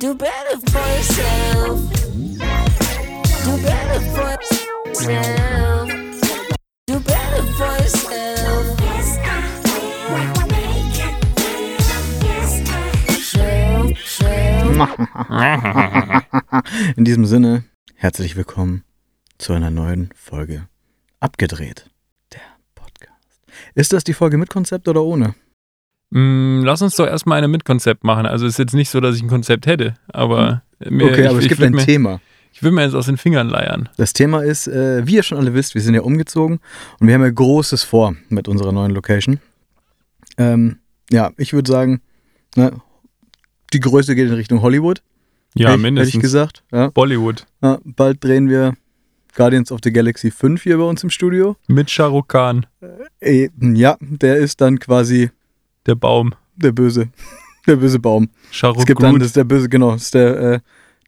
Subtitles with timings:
[0.00, 1.80] Do better for yourself.
[3.44, 4.30] Do better for
[4.86, 5.90] yourself.
[6.86, 8.80] Do better for yourself.
[8.80, 9.28] Yes, I
[10.12, 11.82] will make it real.
[12.22, 14.78] Yes, I Self, self.
[16.96, 17.64] In diesem Sinne,
[17.96, 18.84] herzlich willkommen
[19.38, 20.68] zu einer neuen Folge
[21.18, 21.90] Abgedreht,
[22.32, 22.42] der
[22.76, 23.42] Podcast.
[23.74, 25.34] Ist das die Folge mit Konzept oder ohne?
[26.10, 28.26] Mm, lass uns doch erstmal eine mit Konzept machen.
[28.26, 31.44] Also ist jetzt nicht so, dass ich ein Konzept hätte, aber mir, Okay, aber ich,
[31.44, 32.20] es gibt ich ein würd mir, Thema.
[32.52, 33.88] Ich will mir jetzt aus den Fingern leiern.
[33.98, 36.60] Das Thema ist, äh, wie ihr schon alle wisst, wir sind ja umgezogen
[36.98, 39.38] und wir haben ja Großes vor mit unserer neuen Location.
[40.38, 40.78] Ähm,
[41.10, 42.00] ja, ich würde sagen,
[42.56, 42.72] ne,
[43.72, 45.02] die Größe geht in Richtung Hollywood.
[45.54, 46.14] Ja, hätte mindestens.
[46.14, 46.62] Hätte ich gesagt.
[46.72, 46.88] Ja.
[46.90, 47.46] Bollywood.
[47.62, 48.74] Ja, bald drehen wir
[49.34, 51.56] Guardians of the Galaxy 5 hier bei uns im Studio.
[51.68, 52.66] Mit Shah Rukh Khan,
[53.20, 55.30] Äh, ja, der ist dann quasi
[55.88, 56.34] der Baum.
[56.56, 57.08] der böse,
[57.66, 58.28] der böse Baum.
[58.50, 59.20] Shah Es gibt Groot.
[59.20, 60.60] das ist der böse, genau, das ist der, äh,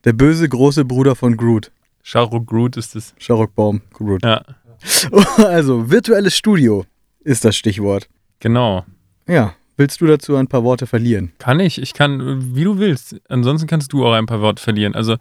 [0.03, 1.71] der böse große Bruder von Groot.
[2.03, 3.13] Shah Rukh Groot ist es.
[3.19, 4.23] Sharok Baum, Groot.
[4.25, 4.43] Ja,
[5.37, 6.85] Also, virtuelles Studio
[7.23, 8.09] ist das Stichwort.
[8.39, 8.85] genau.
[9.27, 11.31] Ja, willst du dazu ein paar Worte verlieren?
[11.37, 11.79] Kann ich.
[11.79, 13.15] Ich kann, wie du willst.
[13.29, 14.95] Ansonsten kannst du auch ein paar Worte verlieren.
[14.95, 15.15] Also,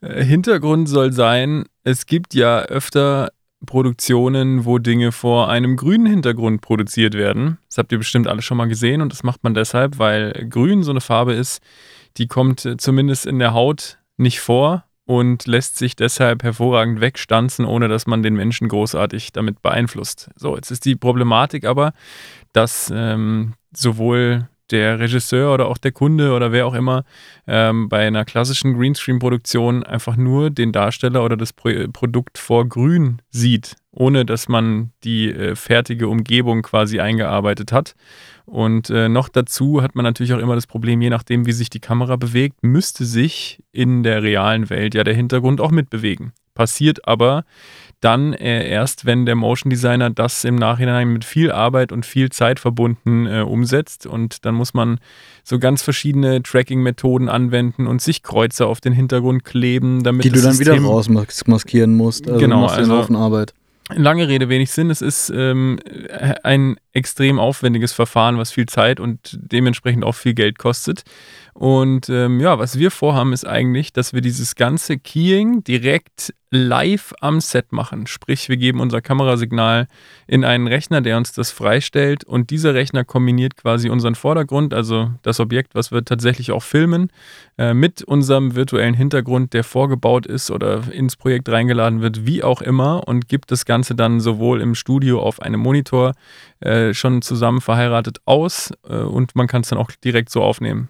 [0.00, 3.28] äh, Hintergrund soll sein, es gibt ja öfter
[3.66, 7.58] Produktionen, wo Dinge vor einem grünen Hintergrund produziert werden.
[7.76, 10.82] Das habt ihr bestimmt alle schon mal gesehen und das macht man deshalb, weil grün
[10.82, 11.60] so eine Farbe ist,
[12.16, 17.66] die kommt äh, zumindest in der Haut nicht vor und lässt sich deshalb hervorragend wegstanzen,
[17.66, 20.30] ohne dass man den Menschen großartig damit beeinflusst.
[20.36, 21.92] So, jetzt ist die Problematik aber,
[22.54, 27.04] dass ähm, sowohl der Regisseur oder auch der Kunde oder wer auch immer
[27.46, 33.20] ähm, bei einer klassischen Greenscreen-Produktion einfach nur den Darsteller oder das Pro Produkt vor grün
[33.30, 37.94] sieht, ohne dass man die äh, fertige Umgebung quasi eingearbeitet hat.
[38.44, 41.70] Und äh, noch dazu hat man natürlich auch immer das Problem, je nachdem, wie sich
[41.70, 46.32] die Kamera bewegt, müsste sich in der realen Welt ja der Hintergrund auch mitbewegen.
[46.54, 47.44] Passiert aber
[48.00, 52.28] dann äh, erst, wenn der Motion Designer das im Nachhinein mit viel Arbeit und viel
[52.30, 54.06] Zeit verbunden äh, umsetzt.
[54.06, 54.98] Und dann muss man
[55.42, 60.40] so ganz verschiedene Tracking-Methoden anwenden und sich Kreuze auf den Hintergrund kleben, damit Die du
[60.42, 62.28] dann wieder System rausmaskieren musst.
[62.28, 63.54] Also Genau, du machst also- Haufen Arbeit.
[63.94, 64.90] Lange Rede, wenig Sinn.
[64.90, 65.78] Es ist ähm,
[66.42, 71.02] ein extrem aufwendiges Verfahren, was viel Zeit und dementsprechend auch viel Geld kostet.
[71.52, 77.12] Und ähm, ja, was wir vorhaben, ist eigentlich, dass wir dieses ganze Keying direkt live
[77.20, 78.06] am Set machen.
[78.06, 79.88] Sprich, wir geben unser Kamerasignal
[80.26, 82.24] in einen Rechner, der uns das freistellt.
[82.24, 87.10] Und dieser Rechner kombiniert quasi unseren Vordergrund, also das Objekt, was wir tatsächlich auch filmen,
[87.58, 92.62] äh, mit unserem virtuellen Hintergrund, der vorgebaut ist oder ins Projekt reingeladen wird, wie auch
[92.62, 96.12] immer, und gibt das Ganze dann sowohl im Studio auf einem Monitor
[96.60, 100.88] äh, schon zusammen verheiratet aus äh, und man kann es dann auch direkt so aufnehmen.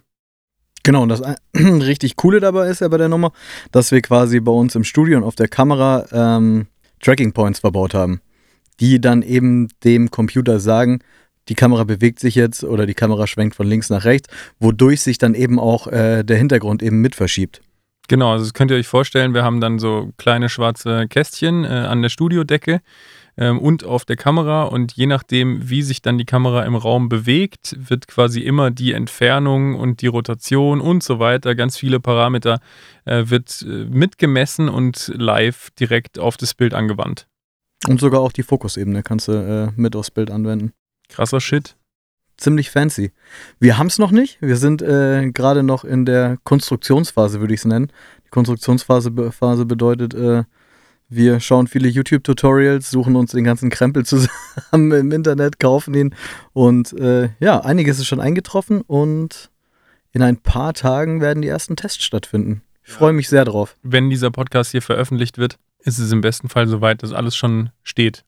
[0.82, 1.21] Genau, und das
[1.56, 3.32] richtig Coole dabei ist ja bei der Nummer,
[3.72, 6.69] dass wir quasi bei uns im Studio und auf der Kamera ähm,
[7.00, 8.21] Tracking Points verbaut haben,
[8.78, 11.00] die dann eben dem Computer sagen,
[11.49, 14.28] die Kamera bewegt sich jetzt oder die Kamera schwenkt von links nach rechts,
[14.59, 17.62] wodurch sich dann eben auch äh, der Hintergrund eben mit verschiebt.
[18.09, 21.69] Genau, also das könnt ihr euch vorstellen, wir haben dann so kleine schwarze Kästchen äh,
[21.69, 22.81] an der Studiodecke
[23.36, 27.08] ähm, und auf der Kamera und je nachdem, wie sich dann die Kamera im Raum
[27.08, 32.60] bewegt, wird quasi immer die Entfernung und die Rotation und so weiter, ganz viele Parameter,
[33.04, 37.26] äh, wird äh, mitgemessen und live direkt auf das Bild angewandt.
[37.86, 40.72] Und sogar auch die Fokusebene kannst du äh, mit aufs Bild anwenden.
[41.08, 41.76] Krasser Shit.
[42.38, 43.12] Ziemlich fancy.
[43.60, 44.41] Wir haben es noch nicht.
[44.42, 47.91] Wir sind äh, gerade noch in der Konstruktionsphase, würde ich es nennen.
[48.26, 50.44] Die Konstruktionsphase be Phase bedeutet, äh,
[51.09, 54.31] wir schauen viele YouTube-Tutorials, suchen uns den ganzen Krempel zusammen
[54.93, 56.15] im Internet, kaufen ihn.
[56.53, 59.50] Und äh, ja, einiges ist schon eingetroffen und
[60.12, 62.62] in ein paar Tagen werden die ersten Tests stattfinden.
[62.84, 63.77] Ich freue mich sehr drauf.
[63.83, 67.71] Wenn dieser Podcast hier veröffentlicht wird, ist es im besten Fall soweit, dass alles schon
[67.83, 68.25] steht.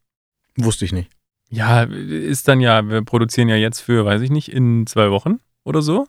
[0.56, 1.10] Wusste ich nicht.
[1.48, 5.38] Ja, ist dann ja, wir produzieren ja jetzt für, weiß ich nicht, in zwei Wochen
[5.64, 6.06] oder so.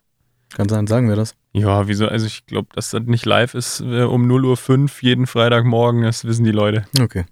[0.55, 1.35] Kann sein, sagen wir das.
[1.53, 2.07] Ja, wieso?
[2.07, 6.25] Also ich glaube, dass das nicht live ist äh, um 0.05 Uhr jeden Freitagmorgen, das
[6.25, 6.85] wissen die Leute.
[6.99, 7.25] Okay.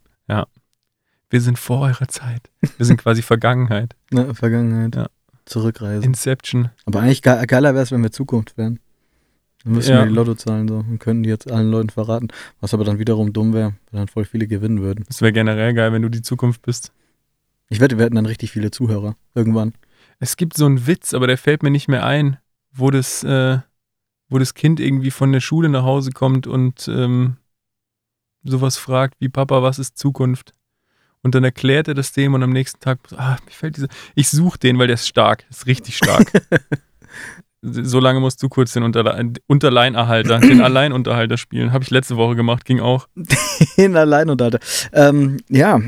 [1.30, 2.50] Wir sind vor eurer Zeit.
[2.78, 3.96] Wir sind quasi Vergangenheit.
[4.12, 4.96] Na, Vergangenheit.
[4.96, 5.08] Ja.
[5.44, 6.04] Zurückreisen.
[6.04, 6.70] Inception.
[6.86, 8.80] Aber eigentlich ge geiler wäre es, wenn wir Zukunft wären.
[9.66, 10.00] Dann müssten Ja.
[10.04, 12.30] wir die Lottozahlen so und könnten die jetzt allen Leuten verraten.
[12.62, 15.04] Was aber dann wiederum dumm wäre, weil dann voll viele gewinnen würden.
[15.08, 16.94] Das wäre generell geil, wenn du die Zukunft bist.
[17.68, 19.16] Ich wette, wir hätten dann richtig viele Zuhörer.
[19.36, 19.74] Irgendwann.
[20.20, 22.38] Es gibt so einen Witz, aber der fällt mir nicht mehr ein,
[22.78, 23.60] wo das, äh,
[24.30, 27.38] wo das Kind irgendwie von der Schule nach Hause kommt und ähm,
[28.44, 30.54] sowas fragt wie Papa, was ist Zukunft?
[31.22, 33.88] Und dann erklärt er das dem und am nächsten Tag, ah, mir fällt dieser.
[34.16, 36.32] Ich suche den, weil der ist stark, ist richtig stark.
[37.64, 41.74] So lange musst du kurz den Unterle Unterleinerhalter, den Alleinunterhalter spielen.
[41.74, 43.08] Habe ich letzte Woche gemacht, ging auch.
[43.78, 44.60] Den Alleinunterhalter.
[44.94, 45.82] Ähm, ja.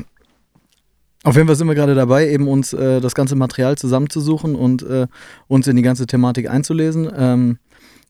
[1.24, 4.84] Auf jeden Fall sind wir gerade dabei, eben uns äh, das ganze Material zusammenzusuchen und
[4.84, 5.08] äh,
[5.48, 7.12] uns in die ganze Thematik einzulesen.
[7.14, 7.58] Ähm,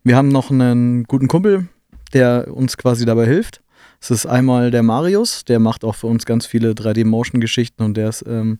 [0.04, 1.68] wir haben noch einen guten Kumpel,
[2.14, 3.62] der uns quasi dabei hilft.
[4.00, 8.10] Es ist einmal der Marius, der macht auch für uns ganz viele 3D-Motion-Geschichten und der
[8.10, 8.60] ist ähm,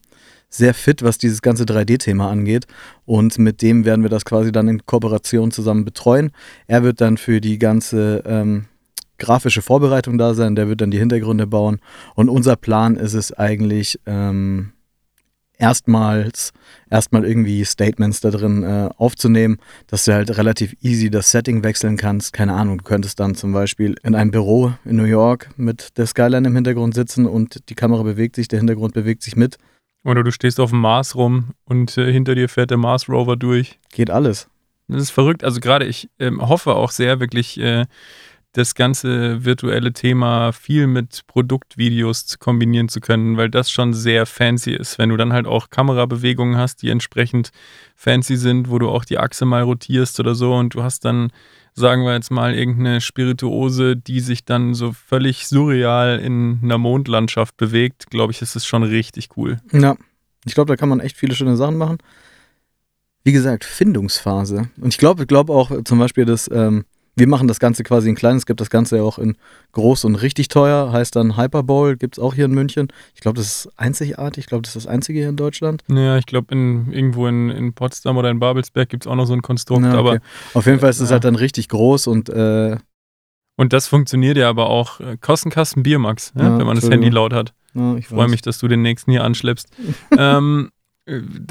[0.50, 2.66] sehr fit, was dieses ganze 3D-Thema angeht.
[3.06, 6.32] Und mit dem werden wir das quasi dann in Kooperation zusammen betreuen.
[6.68, 8.66] Er wird dann für die ganze ähm,
[9.20, 11.80] grafische Vorbereitung da sein, der wird dann die Hintergründe bauen.
[12.16, 14.74] Und unser Plan ist es eigentlich, ähm,
[15.60, 16.54] erstmals
[16.90, 19.58] erstmal irgendwie Statements da drin äh, aufzunehmen,
[19.88, 22.34] dass du halt relativ easy das Setting wechseln kannst.
[22.34, 26.08] Keine Ahnung, du könntest dann zum Beispiel in einem Büro in New York mit der
[26.08, 29.58] Skyline im Hintergrund sitzen und die Kamera bewegt sich, der Hintergrund bewegt sich mit.
[30.06, 33.36] Oder du stehst auf dem Mars rum und äh, hinter dir fährt der Mars Rover
[33.36, 33.80] durch.
[33.92, 34.48] Geht alles.
[34.88, 35.44] Das ist verrückt.
[35.44, 37.86] Also gerade ich ähm, hoffe auch sehr wirklich, äh,
[38.54, 44.72] das ganze virtuelle Thema viel mit Produktvideos kombinieren zu können, weil das schon sehr fancy
[44.72, 44.98] ist.
[44.98, 47.52] Wenn du dann halt auch Kamerabewegungen hast, die entsprechend
[47.96, 51.32] fancy sind, wo du auch die Achse mal rotierst oder so und du hast dann,
[51.76, 57.56] sagen wir jetzt mal, irgendeine Spirituose, die sich dann so völlig surreal in einer Mondlandschaft
[57.56, 59.60] bewegt, glaube ich, ist es schon richtig cool.
[59.72, 59.96] Ja,
[60.46, 62.00] ich glaube, da kann man echt viele schöne Sachen machen.
[63.24, 64.70] Wie gesagt, Findungsphase.
[64.82, 68.10] Und ich glaube, ich glaube auch zum Beispiel, dass ähm, wir machen das Ganze quasi
[68.10, 68.38] in klein.
[68.38, 69.36] Es gibt das Ganze ja auch in
[69.74, 70.92] groß und richtig teuer.
[70.92, 72.88] Heißt dann Hyperbowl, gibt es auch hier in München.
[73.16, 74.46] Ich glaube, das ist einzigartig.
[74.46, 75.84] Ich glaube, das ist das einzige hier in Deutschland.
[75.88, 79.26] Ja, ich glaube, in, irgendwo in, in Potsdam oder in Babelsberg gibt es auch noch
[79.26, 79.84] so ein Konstrukt.
[79.84, 80.00] Ja, okay.
[80.00, 80.20] aber
[80.54, 81.14] Auf jeden Fall ist es ja.
[81.14, 82.30] halt dann richtig groß und.
[82.30, 82.78] Äh,
[83.58, 85.02] und das funktioniert ja aber auch.
[85.02, 87.54] Äh, Kostenkasten Biermax, ja, wenn man das Handy laut hat.
[87.98, 89.68] ich freue mich, dass du den nächsten hier anschleppst.
[90.18, 90.79] ähm, äh,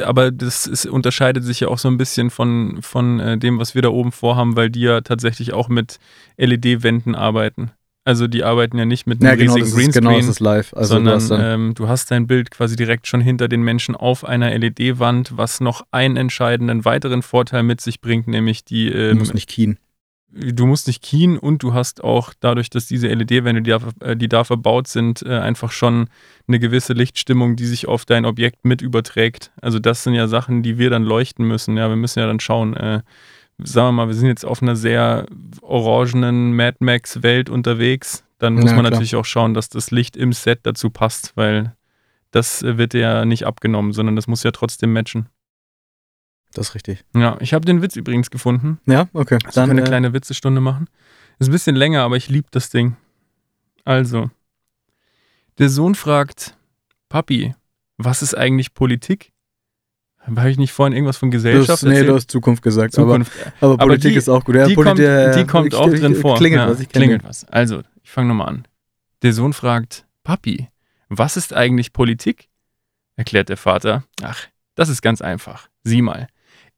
[0.02, 3.74] aber das ist, unterscheidet sich ja auch so ein bisschen von, von äh, dem, was
[3.74, 5.98] wir da oben vorhaben, weil die ja tatsächlich auch mit
[6.36, 7.72] LED-Wänden arbeiten.
[8.04, 10.72] Also die arbeiten ja nicht mit einem ja, genau, riesigen Greenscreen, genau, das ist live.
[10.72, 13.94] Also sondern du hast, ähm, du hast dein Bild quasi direkt schon hinter den Menschen
[13.94, 18.88] auf einer LED-Wand, was noch einen entscheidenden weiteren Vorteil mit sich bringt, nämlich die.
[18.88, 19.78] Ähm, du musst nicht keen
[20.30, 24.28] du musst nicht keen und du hast auch dadurch, dass diese LED-Wände, die, da, die
[24.28, 26.08] da verbaut sind, äh, einfach schon
[26.46, 29.50] eine gewisse Lichtstimmung, die sich auf dein Objekt mit überträgt.
[29.60, 31.76] Also das sind ja Sachen, die wir dann leuchten müssen.
[31.76, 33.02] Ja, wir müssen ja dann schauen, äh,
[33.58, 35.26] sagen wir mal, wir sind jetzt auf einer sehr
[35.62, 38.24] orangenen Mad Max-Welt unterwegs.
[38.38, 38.92] Dann muss ja, man klar.
[38.92, 41.74] natürlich auch schauen, dass das Licht im Set dazu passt, weil
[42.30, 45.28] das wird ja nicht abgenommen, sondern das muss ja trotzdem matchen.
[46.54, 47.04] Das ist richtig.
[47.14, 48.78] Ja, ich habe den Witz übrigens gefunden.
[48.86, 49.38] Ja, okay.
[49.44, 50.88] Also Dann eine äh, kleine Witzestunde machen.
[51.38, 52.96] Ist ein bisschen länger, aber ich liebe das Ding.
[53.84, 54.30] Also,
[55.58, 56.56] der Sohn fragt,
[57.08, 57.54] Papi,
[57.96, 59.32] was ist eigentlich Politik?
[60.36, 62.92] Habe ich nicht vorhin irgendwas von Gesellschaft das, Nee, du hast Zukunft gesagt.
[62.92, 63.32] Zukunft.
[63.60, 64.56] Aber, aber Politik die, ist auch gut.
[64.56, 66.36] Ja, die, Politik, kommt, die kommt auch drin vor.
[66.36, 66.80] Klingelt ja, was.
[66.80, 67.44] Ich klingelt was.
[67.46, 68.68] Also, ich fange nochmal an.
[69.22, 70.68] Der Sohn fragt, Papi,
[71.08, 72.48] was ist eigentlich Politik?
[73.16, 74.04] Erklärt der Vater.
[74.22, 75.68] Ach, das ist ganz einfach.
[75.82, 76.28] Sieh mal.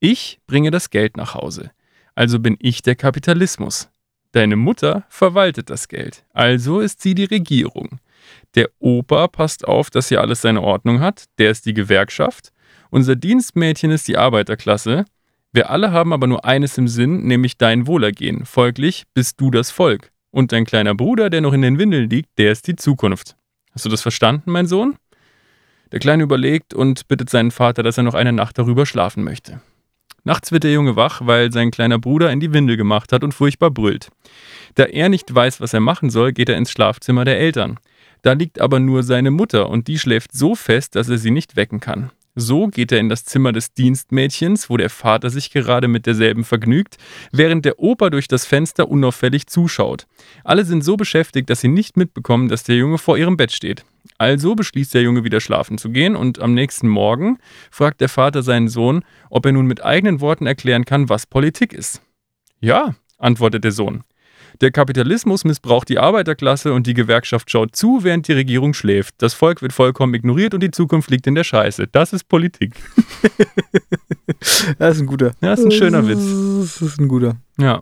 [0.02, 1.72] Ich bringe das Geld nach Hause.
[2.14, 3.90] Also bin ich der Kapitalismus.
[4.32, 6.24] Deine Mutter verwaltet das Geld.
[6.32, 8.00] Also ist sie die Regierung.
[8.54, 11.24] Der Opa passt auf, dass hier alles seine Ordnung hat.
[11.38, 12.50] Der ist die Gewerkschaft.
[12.88, 15.04] Unser Dienstmädchen ist die Arbeiterklasse.
[15.52, 18.46] Wir alle haben aber nur eines im Sinn, nämlich dein Wohlergehen.
[18.46, 20.12] Folglich bist du das Volk.
[20.30, 23.36] Und dein kleiner Bruder, der noch in den Windeln liegt, der ist die Zukunft.
[23.72, 24.96] Hast du das verstanden, mein Sohn?
[25.92, 29.60] Der Kleine überlegt und bittet seinen Vater, dass er noch eine Nacht darüber schlafen möchte.
[30.24, 33.32] Nachts wird der Junge wach, weil sein kleiner Bruder in die Windel gemacht hat und
[33.32, 34.10] furchtbar brüllt.
[34.74, 37.78] Da er nicht weiß, was er machen soll, geht er ins Schlafzimmer der Eltern.
[38.22, 41.56] Da liegt aber nur seine Mutter und die schläft so fest, dass er sie nicht
[41.56, 42.10] wecken kann.
[42.36, 46.44] So geht er in das Zimmer des Dienstmädchens, wo der Vater sich gerade mit derselben
[46.44, 46.96] vergnügt,
[47.32, 50.06] während der Opa durch das Fenster unauffällig zuschaut.
[50.44, 53.84] Alle sind so beschäftigt, dass sie nicht mitbekommen, dass der Junge vor ihrem Bett steht.
[54.16, 57.38] Also beschließt der Junge wieder schlafen zu gehen und am nächsten Morgen
[57.70, 61.72] fragt der Vater seinen Sohn, ob er nun mit eigenen Worten erklären kann, was Politik
[61.72, 62.00] ist.
[62.60, 64.04] Ja, antwortet der Sohn.
[64.60, 69.14] Der Kapitalismus missbraucht die Arbeiterklasse und die Gewerkschaft schaut zu, während die Regierung schläft.
[69.18, 71.86] Das Volk wird vollkommen ignoriert und die Zukunft liegt in der Scheiße.
[71.86, 72.74] Das ist Politik.
[74.78, 75.32] das ist ein guter.
[75.40, 76.20] Ja, das ist ein schöner Witz.
[76.78, 77.36] Das ist ein guter.
[77.58, 77.80] Ja.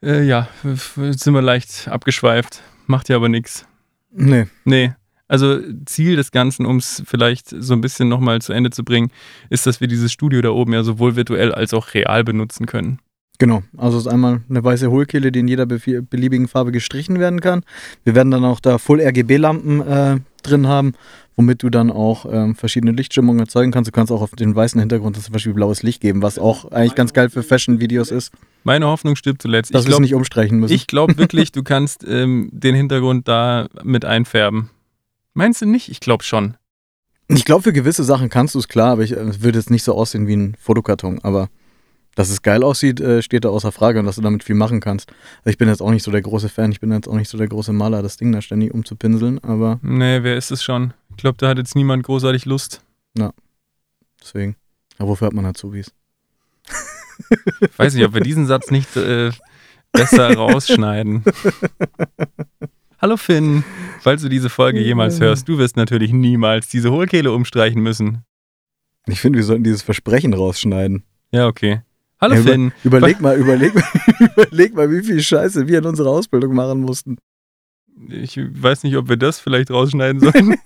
[0.00, 2.62] Äh, ja, jetzt sind wir leicht abgeschweift.
[2.86, 3.66] Macht ja aber nichts.
[4.12, 4.46] Nee.
[4.64, 4.94] Nee.
[5.26, 9.10] Also Ziel des Ganzen, um es vielleicht so ein bisschen nochmal zu Ende zu bringen,
[9.50, 13.00] ist, dass wir dieses Studio da oben ja sowohl virtuell als auch real benutzen können.
[13.38, 17.40] Genau, also es ist einmal eine weiße Hohlkehle, die in jeder beliebigen Farbe gestrichen werden
[17.40, 17.64] kann.
[18.04, 20.92] Wir werden dann auch da Full RGB-Lampen äh, drin haben,
[21.34, 23.88] womit du dann auch ähm, verschiedene Lichtstimmungen erzeugen kannst.
[23.88, 26.94] Du kannst auch auf den weißen Hintergrund zum Beispiel blaues Licht geben, was auch eigentlich
[26.94, 28.32] ganz geil für Fashion-Videos ist,
[28.64, 29.74] Meine Hoffnung stirbt zuletzt.
[29.74, 30.74] dass wir es glaube nicht umstreichen müssen.
[30.74, 34.70] ich glaub wirklich, du kannst ähm, den Hintergrund da mit einfärben.
[35.34, 35.88] Meinst du nicht?
[35.88, 36.54] Ich glaube schon.
[37.28, 39.82] Ich glaube, für gewisse Sachen kannst du es klar, aber ich äh, würde jetzt nicht
[39.84, 41.18] so aussehen wie ein Fotokarton.
[41.22, 41.48] Aber
[42.14, 44.80] dass es geil aussieht, äh, steht da außer Frage und dass du damit viel machen
[44.80, 45.10] kannst.
[45.38, 47.28] Also ich bin jetzt auch nicht so der große Fan, ich bin jetzt auch nicht
[47.28, 50.92] so der große Maler, das Ding da ständig umzupinseln, aber Nee, wer ist es schon?
[51.10, 52.82] Ich glaube, da hat jetzt niemand großartig Lust.
[54.20, 54.56] deswegen.
[54.98, 55.92] Aber wofür hat man Azubis?
[57.60, 59.30] Ich weiß nicht, ob wir diesen Satz nicht äh,
[59.92, 61.24] besser rausschneiden.
[63.00, 63.64] Hallo Finn,
[64.00, 68.24] falls du diese Folge jemals hörst, du wirst natürlich niemals diese Hohlkehle umstreichen müssen.
[69.06, 71.02] Ich finde, wir sollten dieses Versprechen rausschneiden.
[71.32, 71.80] Ja, okay.
[72.22, 72.72] Hallo Ja, über- Finn.
[72.84, 73.84] Überleg mal, überleg mal,
[74.20, 77.18] überleg mal, wie viel Scheiße wir in unserer Ausbildung machen mussten.
[78.08, 80.54] Ich weiß nicht, ob wir das vielleicht rausschneiden sollen.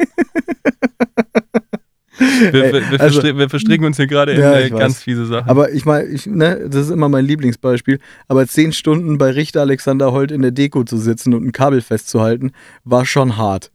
[2.18, 4.78] Wir, Ey, wir, wir, also- wir verstricken uns hier gerade in Ja, äh, ich weiß.
[4.78, 5.48] ganz fiese Sachen.
[5.48, 7.98] Aber ich meine, ne, das ist immer mein Lieblingsbeispiel.
[8.28, 11.80] Aber zehn Stunden bei Richter Alexander Holt in der Deko zu sitzen und ein Kabel
[11.82, 12.52] festzuhalten,
[12.84, 13.70] war schon hart.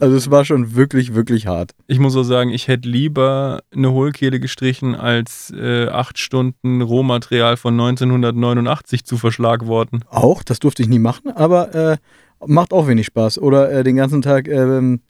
[0.00, 1.72] Also es war schon wirklich, wirklich hart.
[1.86, 7.56] Ich muss auch sagen, ich hätte lieber eine Hohlkehle gestrichen, als äh, acht Stunden Rohmaterial
[7.56, 10.04] von 1989 zu verschlagworten.
[10.08, 11.96] Auch, das durfte ich nie machen, aber äh,
[12.46, 13.38] macht auch wenig Spaß.
[13.38, 15.00] Oder äh, den ganzen Tag ähm,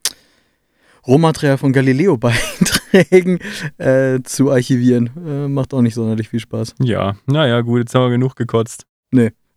[1.06, 3.38] Rohmaterial von Galileo-Beiträgen
[3.78, 5.10] äh, zu archivieren.
[5.26, 6.74] Äh, macht auch nicht sonderlich viel Spaß.
[6.80, 8.84] Ja, naja, gut, jetzt haben wir genug gekotzt.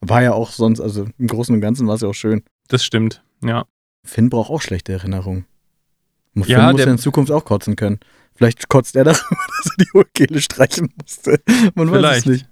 [0.01, 2.43] War ja auch sonst, also im Großen und Ganzen war es ja auch schön.
[2.67, 3.65] Das stimmt, ja.
[4.09, 5.45] Finn braucht auch schlechte Erinnerungen.
[6.33, 7.99] Finn Ja, muss ja in Zukunft auch kotzen können.
[8.35, 11.41] Vielleicht kotzt er darüber, dass er die Hohlkehle streichen musste.
[11.75, 12.19] Man weiß Vielleicht.
[12.19, 12.49] es nicht.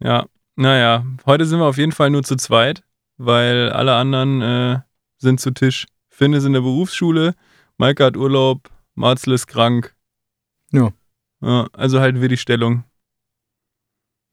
[0.00, 0.26] Ja,
[0.56, 2.82] naja, heute sind wir auf jeden Fall nur zu zweit,
[3.16, 4.80] weil alle anderen äh,
[5.16, 5.86] sind zu Tisch.
[6.08, 7.34] Finn ist in der Berufsschule,
[7.78, 9.94] Maike hat Urlaub, Marzl ist krank.
[10.72, 10.92] Ja.
[11.40, 11.66] ja.
[11.72, 12.84] Also halten wir die Stellung.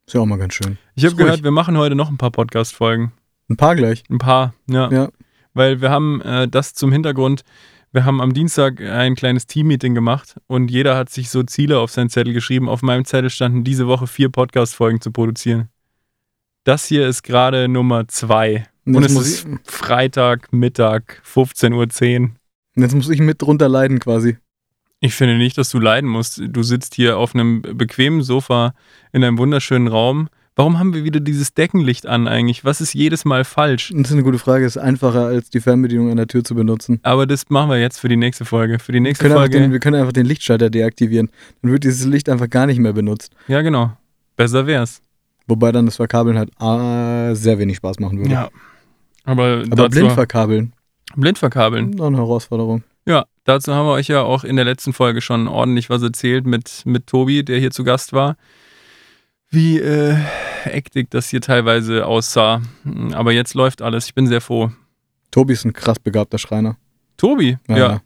[0.05, 0.77] Ist ja auch mal ganz schön.
[0.95, 3.13] Ich habe gehört, wir machen heute noch ein paar Podcast-Folgen.
[3.49, 4.03] Ein paar gleich.
[4.09, 4.89] Ein paar, ja.
[4.91, 5.09] Ja.
[5.53, 7.43] Weil wir haben äh, das zum Hintergrund,
[7.91, 11.91] wir haben am Dienstag ein kleines Team-Meeting gemacht und jeder hat sich so Ziele auf
[11.91, 12.67] seinen Zettel geschrieben.
[12.67, 15.69] Auf meinem Zettel standen diese Woche vier Podcast-Folgen zu produzieren.
[16.63, 18.65] Das hier ist gerade Nummer zwei.
[18.85, 22.29] Und Und es ist Freitag, Mittag, 15.10 Uhr.
[22.75, 24.37] jetzt muss ich mit drunter leiden quasi.
[24.99, 26.41] Ich finde nicht, dass du leiden musst.
[26.47, 28.73] Du sitzt hier auf einem bequemen Sofa
[29.11, 30.29] in einem wunderschönen Raum.
[30.55, 32.63] Warum haben wir wieder dieses Deckenlicht an eigentlich?
[32.63, 33.91] Was ist jedes Mal falsch?
[33.95, 34.65] Das ist eine gute Frage.
[34.65, 36.99] Ist einfacher, als die Fernbedienung an der Tür zu benutzen.
[37.01, 38.77] Aber das machen wir jetzt für die nächste Folge.
[38.77, 39.59] Für die Wir nächste können, einfach Folge.
[39.59, 41.29] den, wir können einfach den Lichtschalter deaktivieren.
[41.61, 43.31] Dann wird dieses Licht einfach gar nicht mehr benutzt.
[43.47, 43.93] Ja, genau.
[44.35, 45.01] Besser wär's.
[45.47, 48.31] Wobei dann das Verkabeln halt ah, sehr wenig Spaß machen würde.
[48.31, 48.49] Ja.
[49.25, 50.73] Aber, Aber blind verkabeln,
[51.15, 51.91] blind verkabeln.
[51.91, 52.83] noch eine Herausforderung.
[53.05, 56.45] Ja, dazu haben wir euch ja auch in der letzten Folge schon ordentlich was erzählt
[56.45, 58.35] mit, mit Tobi, der hier zu Gast war.
[59.53, 60.15] Wie äh,
[60.65, 62.61] ektig das hier teilweise aussah.
[63.13, 64.07] Aber jetzt läuft alles.
[64.07, 64.71] Ich bin sehr froh.
[65.31, 66.77] Tobi ist ein krass begabter Schreiner.
[67.17, 68.01] Tobi, ja.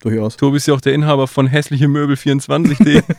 [0.00, 0.36] Durchaus.
[0.36, 3.02] Tobi ist ja auch der Inhaber von hässliche Möbel 24.de.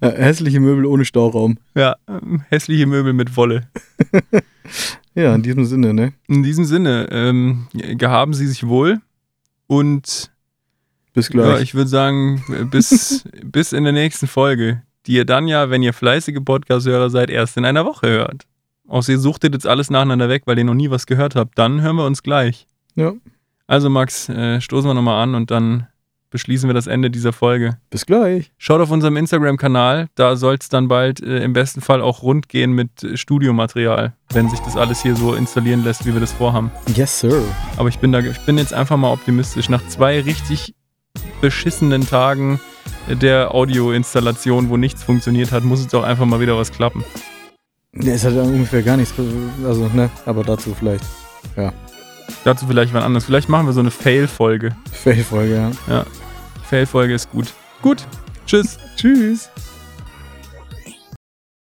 [0.00, 1.58] Äh, hässliche Möbel ohne Stauraum.
[1.76, 3.68] ja, ähm, hässliche Möbel mit Wolle.
[5.14, 6.12] Ja, in diesem Sinne, ne?
[6.26, 9.00] In diesem Sinne, ähm, gehaben Sie sich wohl
[9.68, 10.32] und
[11.12, 11.62] Bis Ja, gleich.
[11.62, 15.92] ich würde sagen, bis, bis in der nächsten Folge, die ihr dann ja, wenn ihr
[15.92, 18.46] fleißige Podcast-Hörer seid, erst in einer Woche hört.
[18.88, 21.58] Außer ihr suchtet jetzt alles nacheinander weg, weil ihr noch nie was gehört habt.
[21.58, 22.66] Dann hören wir uns gleich.
[22.94, 23.12] ja,
[23.66, 25.86] Also Max, äh, stoßen wir nochmal an und dann
[26.30, 27.78] beschließen wir das Ende dieser Folge.
[27.90, 28.50] bis gleich.
[28.58, 32.48] Schaut auf unserem Instagram-Kanal, da soll es dann bald äh, im besten Fall auch rund
[32.48, 36.32] gehen mit äh, Studiomaterial, wenn sich das alles hier so installieren lässt, wie wir das
[36.32, 36.72] vorhaben.
[36.94, 37.40] Yes, sir.
[37.76, 39.68] Aber ich bin da, ich bin jetzt einfach mal optimistisch.
[39.68, 40.74] Nach zwei richtig
[41.40, 42.60] beschissenen Tagen
[43.08, 47.04] der Audioinstallation, wo nichts funktioniert hat, muss jetzt auch einfach mal wieder was klappen.
[47.92, 49.14] Ne, es hat ja ungefähr gar nichts.
[49.64, 51.04] Also, ne, aber dazu vielleicht.
[52.44, 53.24] Dazu vielleicht wann anders.
[53.24, 54.74] Vielleicht machen wir so eine Fail-Folge.
[54.90, 56.04] Fail-Folge, ja.
[56.68, 57.52] Fail-Folge ist gut.
[57.82, 58.06] Gut.
[58.46, 58.78] Tschüss.
[58.96, 59.50] Tschüss.